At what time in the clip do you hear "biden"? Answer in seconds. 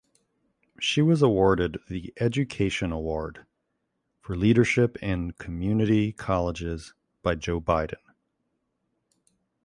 7.61-8.01